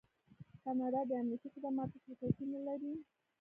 [0.63, 2.93] کاناډا د امنیتي خدماتو شرکتونه لري.